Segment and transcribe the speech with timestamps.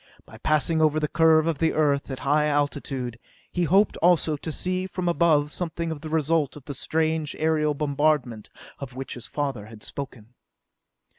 [0.25, 3.19] By passing over the curve of the Earth at a high altitude,
[3.51, 7.75] he hoped also to see from above something of the result of the strange aerial
[7.75, 10.33] bombardment of which his father had spoken.